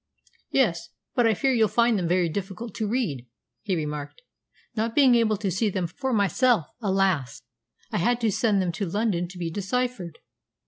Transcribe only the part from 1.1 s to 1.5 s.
but I